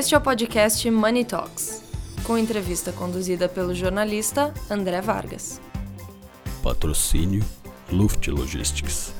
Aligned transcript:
Este 0.00 0.14
é 0.14 0.18
o 0.18 0.20
podcast 0.22 0.90
Money 0.90 1.26
Talks, 1.26 1.82
com 2.24 2.38
entrevista 2.38 2.90
conduzida 2.90 3.50
pelo 3.50 3.74
jornalista 3.74 4.54
André 4.70 4.98
Vargas. 5.02 5.60
Patrocínio 6.62 7.44
Luft 7.92 8.26
Logistics. 8.28 9.12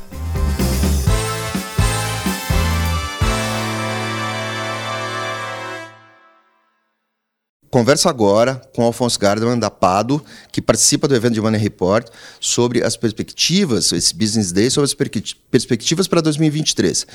Conversa 7.70 8.08
agora 8.08 8.54
com 8.74 8.82
Alfonso 8.82 9.20
Gardman, 9.20 9.58
da 9.58 9.70
Pado, 9.70 10.24
que 10.50 10.62
participa 10.62 11.06
do 11.06 11.14
evento 11.14 11.34
de 11.34 11.42
Money 11.42 11.60
Report, 11.60 12.08
sobre 12.40 12.82
as 12.82 12.96
perspectivas, 12.96 13.92
esse 13.92 14.14
Business 14.14 14.50
Day, 14.50 14.70
sobre 14.70 14.86
as 14.86 15.34
perspectivas 15.50 16.08
para 16.08 16.22
2023. 16.22 17.06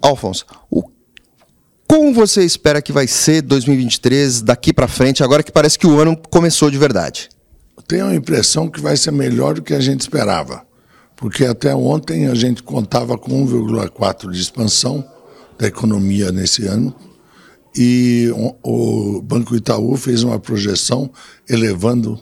Alfonso, 0.00 0.46
o, 0.70 0.93
como 1.96 2.12
você 2.12 2.44
espera 2.44 2.82
que 2.82 2.90
vai 2.90 3.06
ser 3.06 3.40
2023 3.40 4.42
daqui 4.42 4.72
para 4.72 4.88
frente, 4.88 5.22
agora 5.22 5.44
que 5.44 5.52
parece 5.52 5.78
que 5.78 5.86
o 5.86 6.00
ano 6.00 6.20
começou 6.28 6.68
de 6.68 6.76
verdade? 6.76 7.28
Tenho 7.86 8.06
a 8.06 8.14
impressão 8.16 8.68
que 8.68 8.80
vai 8.80 8.96
ser 8.96 9.12
melhor 9.12 9.54
do 9.54 9.62
que 9.62 9.72
a 9.72 9.78
gente 9.78 10.00
esperava, 10.00 10.66
porque 11.14 11.44
até 11.44 11.72
ontem 11.72 12.26
a 12.26 12.34
gente 12.34 12.64
contava 12.64 13.16
com 13.16 13.46
1,4 13.46 14.32
de 14.32 14.40
expansão 14.40 15.08
da 15.56 15.68
economia 15.68 16.32
nesse 16.32 16.66
ano, 16.66 16.92
e 17.76 18.28
o 18.60 19.22
Banco 19.22 19.54
Itaú 19.54 19.96
fez 19.96 20.24
uma 20.24 20.40
projeção 20.40 21.08
elevando 21.48 22.20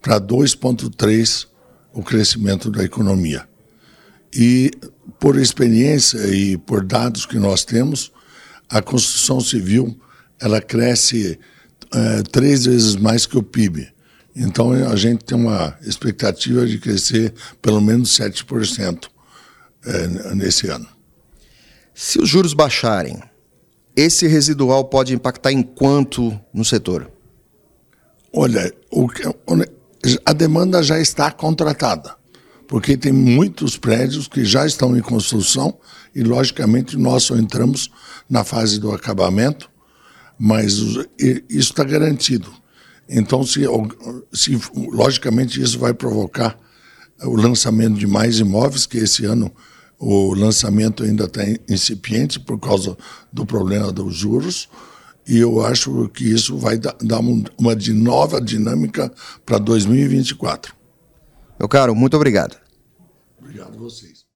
para 0.00 0.20
2,3 0.20 1.48
o 1.92 2.04
crescimento 2.04 2.70
da 2.70 2.84
economia. 2.84 3.48
E 4.32 4.70
por 5.18 5.36
experiência 5.36 6.18
e 6.28 6.56
por 6.56 6.84
dados 6.84 7.26
que 7.26 7.36
nós 7.36 7.64
temos, 7.64 8.12
a 8.68 8.82
construção 8.82 9.40
civil 9.40 9.98
ela 10.40 10.60
cresce 10.60 11.38
é, 11.92 12.22
três 12.22 12.64
vezes 12.64 12.96
mais 12.96 13.26
que 13.26 13.36
o 13.36 13.42
PIB. 13.42 13.88
Então 14.36 14.72
a 14.72 14.94
gente 14.94 15.24
tem 15.24 15.36
uma 15.36 15.76
expectativa 15.82 16.66
de 16.66 16.78
crescer 16.78 17.34
pelo 17.60 17.80
menos 17.80 18.16
7% 18.16 19.08
é, 19.84 20.34
nesse 20.34 20.68
ano. 20.68 20.86
Se 21.92 22.20
os 22.20 22.28
juros 22.28 22.54
baixarem, 22.54 23.20
esse 23.96 24.28
residual 24.28 24.84
pode 24.84 25.12
impactar 25.12 25.50
em 25.50 25.62
quanto 25.62 26.38
no 26.54 26.64
setor? 26.64 27.10
Olha, 28.32 28.72
o, 28.92 29.08
a 30.24 30.32
demanda 30.32 30.82
já 30.84 31.00
está 31.00 31.32
contratada, 31.32 32.14
porque 32.68 32.98
tem 32.98 33.12
muitos 33.12 33.78
prédios 33.78 34.28
que 34.28 34.44
já 34.44 34.66
estão 34.66 34.96
em 34.96 35.00
construção 35.00 35.78
e, 36.14 36.22
logicamente, 36.22 36.98
nós 36.98 37.24
só 37.24 37.36
entramos 37.36 37.90
na 38.28 38.44
fase 38.44 38.78
do 38.78 38.92
acabamento, 38.92 39.70
mas 40.38 40.74
isso 40.74 41.08
está 41.48 41.82
garantido. 41.82 42.52
Então, 43.08 43.42
se, 43.42 43.62
se, 44.34 44.60
logicamente, 44.92 45.60
isso 45.60 45.78
vai 45.78 45.94
provocar 45.94 46.58
o 47.22 47.34
lançamento 47.34 47.98
de 47.98 48.06
mais 48.06 48.38
imóveis, 48.38 48.84
que 48.84 48.98
esse 48.98 49.24
ano 49.24 49.50
o 49.98 50.34
lançamento 50.34 51.02
ainda 51.02 51.24
está 51.24 51.42
incipiente 51.68 52.38
por 52.38 52.60
causa 52.60 52.96
do 53.32 53.46
problema 53.46 53.90
dos 53.90 54.14
juros, 54.14 54.68
e 55.26 55.38
eu 55.38 55.64
acho 55.64 56.08
que 56.10 56.24
isso 56.24 56.56
vai 56.58 56.78
dar 56.78 57.20
uma 57.58 57.74
de 57.74 57.94
nova 57.94 58.40
dinâmica 58.40 59.10
para 59.44 59.58
2024. 59.58 60.77
Meu 61.58 61.68
caro, 61.68 61.94
muito 61.94 62.16
obrigado. 62.16 62.56
Obrigado 63.40 63.74
a 63.74 63.78
vocês. 63.78 64.26